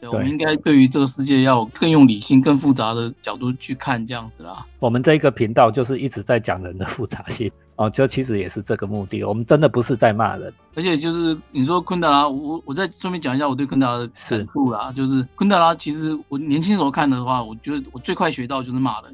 [0.00, 4.66] 对，我们应该对于这个世界要更用理性、更复杂的角度去看，这样子啦。
[4.78, 7.50] 我们这一个频道就是一直在讲人的复杂性。
[7.80, 9.24] 哦，就其实也是这个目的。
[9.24, 14.92] 我们真的不是在骂人，而且就是你说昆德拉，我我再顺便讲一下我对昆德拉的感触啦。
[14.92, 19.10] 就是昆德拉，其实我年轻时候看的话，我觉得我最快学到就是骂人，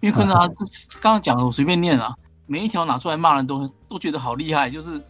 [0.00, 0.48] 因为昆德拉
[1.00, 2.12] 刚刚讲的我随便念啊，
[2.46, 5.00] 每一条拿出来骂人都都觉得好厉害，就是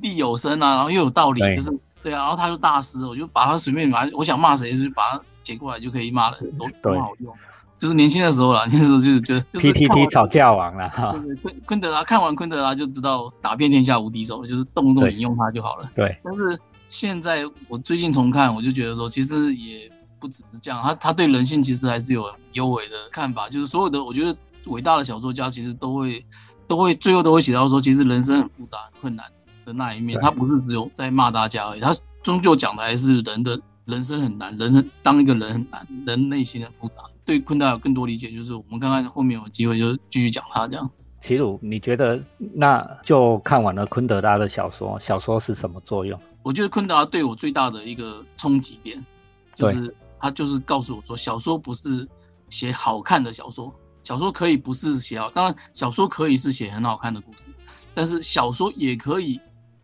[0.00, 7.34] 地有声啊，然后又有道理，就是对啊，然后他就大师，我就把他随便把我想骂谁就把他截过来就可以骂了，都都好用。
[7.76, 11.12] 就是年轻的时候了， 那时候就是觉得 P T T 吵架王了哈。
[11.42, 15.90] 昆昆德拉看完昆德拉就知道打遍天下无敌手，就是动不动引用他就好了。
[15.94, 16.16] 对。
[16.22, 23.48] 但是现在我最近重看，我就觉得说，其实也不只是这样，他他对人性其实还是有优美的看法。
[23.48, 24.36] 就是所有的我觉得
[24.66, 26.24] 伟大的小说家其实都会
[26.68, 29.26] 都会最后都会写到说，其实人生很复杂很、困难
[29.64, 33.60] 的那一面，他不是只有在骂大家而已，他终究讲的还是人的。
[33.84, 37.02] 人生很难，人当一个人很难，人内心很复杂。
[37.24, 40.88] 对昆达有更多理解，就是我们看看后面有机会就继续讲他这样。
[41.20, 42.22] 齐鲁，你觉得
[42.54, 46.18] 那就看完了昆德拉的小说，小说是什么作用？
[46.44, 49.04] 我觉得昆德拉对我最大的一个冲击点，
[49.56, 52.06] 就是他就是告诉我说，小说不是
[52.50, 57.48] 写好看的小说，小说可以不是写好，当然小说可以是写很好看的故事，
[57.94, 59.40] 但是小说也可以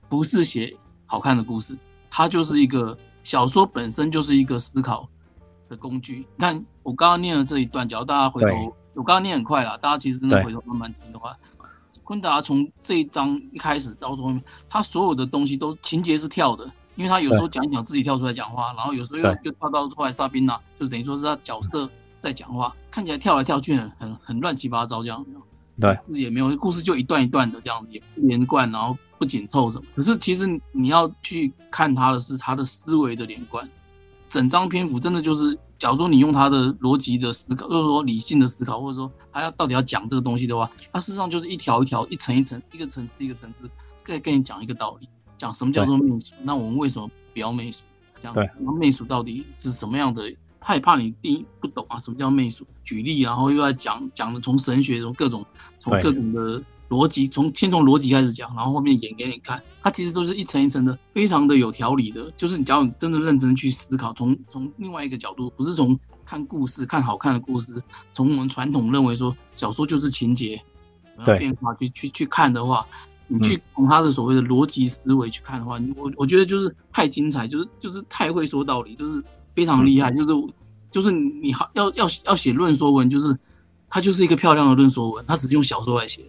[0.09, 1.77] 不是写好看的故事，
[2.11, 2.97] 它就是一个。
[3.25, 5.07] 小说本身就是一个思考
[5.68, 6.27] 的工具。
[6.37, 11.37] 你看，我刚刚念了这一段，假如大家回头，我刚刚念很快了，大家其实真的回头慢慢听的话，
[12.05, 25.23] 昆达从这一章一开始到后面，他所有的东西都情节是跳的，因为他有时候讲一讲自己跳出来讲话，然后有时候又又跳到后来沙宾娜，就等于说是他角色在讲话，看起来跳来跳去很很很乱七八糟这样。
[25.79, 28.97] 对，也没有故事就一段一段的这样子，也不连贯，然后。
[29.18, 29.85] 不紧凑什么？
[29.96, 33.68] 可是其实你要去看他的是他的思维的连贯，
[34.28, 43.68] 整张篇幅真的就是，假如说你用他的逻辑的思考，或者说理性的思考，或者说他要到底要讲这个东西的话，他事实上就是一条一条、一层一层、一个层次一个层次，
[44.02, 46.35] 可以跟你讲一个道理，讲什么叫做媚俗。
[46.42, 47.85] 那我们为什么不要媚俗？
[48.20, 50.33] 这样子，那媚俗到底是什么样的？
[50.61, 52.66] 害怕你第一不懂啊，什么叫媚俗？
[52.83, 55.44] 举例，然后又要讲讲的从神学从各种
[55.78, 56.62] 从各种的。
[56.88, 62.31] 逻辑从先从逻辑开始讲，然后后面演给你看，它其实都是一层一层的，非常的有条理的。
[62.37, 70.59] 就是你只要你真的认真去思考，从从另外一个角度，不是从看故事、看好看的故事，从我们传统认为说小说就是情节
[71.11, 72.87] 怎么样变化去去去看的话，
[73.27, 79.22] 你去从他的所谓的逻辑思维去看的话，我我觉得就是太精彩，就是就是太会说道理，就是
[79.53, 80.55] 非常厉害，就是
[80.90, 83.37] 就是你好要要要写论说文，就是
[83.90, 86.24] 它就是一个漂亮的论说文，它只是用小说来写。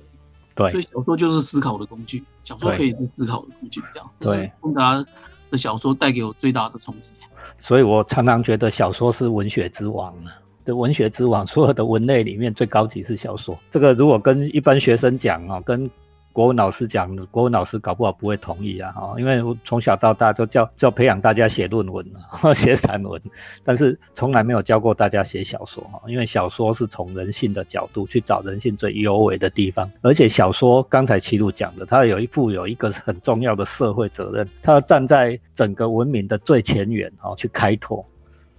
[0.59, 4.09] 对，所以小说就是思考的工具，小说可以是思考的工具，这样。
[4.19, 5.03] 对，昆德拉
[5.49, 7.13] 的小说带给我最大的冲击。
[7.61, 13.57] 所以我常常觉得小说是文学之王啊，对，文学之王，所有的文类里面最高级是小说。
[13.71, 15.89] 这个如果跟一般学生讲啊，跟
[16.31, 23.21] 国文老师讲，国文老师搞不好不会同意啊，哈，因为我从小到大都教教培养大家写论文啊， 写散文，
[23.63, 38.05] 但是从来没有教过大家写小说哈，因为小说是从人性的角度去找人性最优美的地方，而且小说刚才齐鲁讲的，它有一副有一个很重要的社会责任，它站在整个文明的最前沿啊去开拓。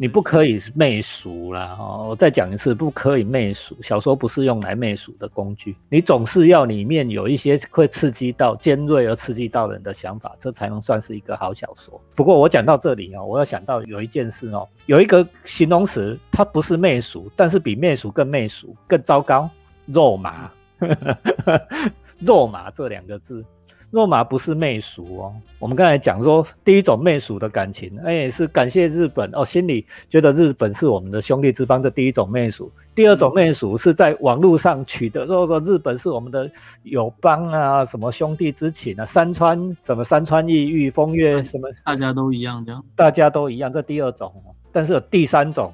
[0.02, 1.76] 你不可以媚俗啦！
[1.78, 3.76] 哦，我再讲一次，不可以媚俗。
[3.82, 5.76] 小说不是用来媚俗的工具。
[5.90, 12.00] 你总是要里面有一些会刺激到尖锐而刺激到人的想法，这才能算是一个好小说。
[12.16, 19.50] 不过我讲到这里哦，我要想到有一件事哦，有一个形容词，它不是媚俗，但是比媚俗更媚俗、更糟糕，
[19.84, 20.50] 肉麻。
[22.20, 23.44] 肉麻这两个字。
[23.90, 32.70] 肉麻不是媚俗哦，我们刚才讲说第一种媚俗的感情，哎，是感谢日本哦，心里觉得日本是我们的兄弟之邦这第一种媚俗。
[32.94, 36.48] 第二种媚俗是在网络上取得，说说日本是我们的
[36.84, 44.32] 友邦啊，什么兄弟之情啊，山川什么山川异域风月什么， 大家都一样这样，大家都一样，这第二种。
[44.70, 45.72] 但是有第三种，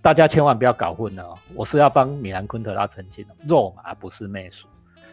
[0.00, 4.66] 大家千万不要搞混了哦，我是要帮米兰昆德拉澄清的，肉麻不是媚俗，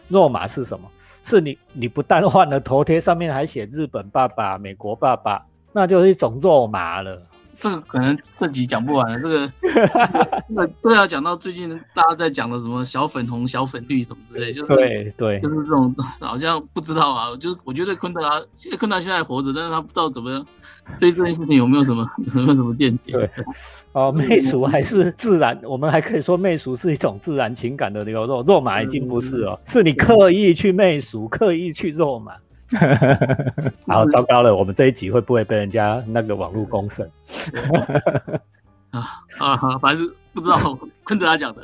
[0.08, 0.88] 肉麻是什么？
[1.26, 7.20] 是你，你不但换了头贴，上面还写日本爸爸、美国爸爸，那就是一种肉麻了。
[7.58, 9.18] 这个可能这集讲不完了。
[9.20, 9.52] 这个，
[10.48, 17.36] 那这要讲到最近大家在讲的什么小粉红、小粉绿什么之类，就是对对，就是这种好像不知道啊。
[17.38, 20.44] 就是我觉得昆德拉，现在昆德拉现在活着，但是他不知道怎么
[21.00, 23.12] 对这件事情有没有什么 有没有什么见解。
[23.12, 23.30] 对，
[23.92, 32.32] 哦，媚俗还是自然，我们还可以说媚俗是一种自然情感的流露，肉麻已经不是哦，是你刻意去媚俗，刻意去肉麻。
[33.86, 37.08] 好糟糕了，我们这一集会不会被人家那个网络公审？
[38.90, 39.02] 啊
[39.38, 41.62] 啊，反正不知道昆德拉讲的，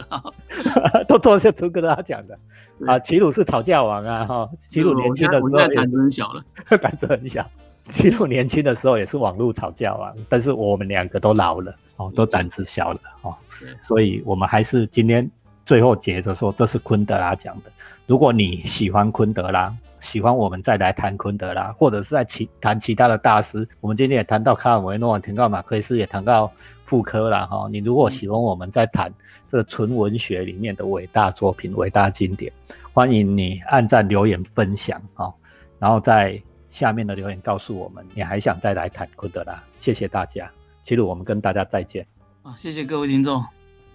[1.09, 2.39] 都都是昆德拉讲的
[2.87, 2.99] 啊。
[3.01, 6.43] 齐鲁是吵架王啊，哈，齐鲁年轻的时候胆子很小了，
[6.79, 7.45] 胆子很小。
[7.91, 13.35] 齐鲁年轻的时候也是网络吵架王，但是我们两个都老了哦，都胆子小了哦，
[13.83, 15.29] 所以我们还是今天
[15.67, 17.73] 最后结着说，这是昆德拉讲的。
[18.07, 19.75] 如果你喜欢昆德拉。
[20.03, 23.67] 喜欢我们再来谈昆德拉，或者是在其谈其他的大师。
[23.81, 26.53] 我们今天也谈到卡尔维诺，谈到马克思，也谈到
[26.85, 27.69] 傅科了哈。
[27.71, 29.11] 你如果喜欢我们在谈
[29.49, 32.53] 这个纯文学里面的伟大作品、伟大经典，
[32.93, 35.33] 欢迎你按赞、留言、分享哈。
[35.79, 36.41] 然后在
[36.71, 39.63] 下面的留言告诉我们，你还想再来谈昆德拉。
[39.77, 40.51] 谢谢大家，
[40.85, 42.07] 其实我们跟大家再见。
[42.43, 43.43] 啊，谢谢各位听众，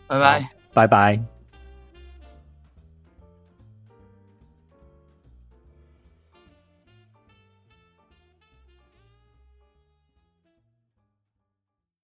[0.07, 1.36] 拜拜，拜拜。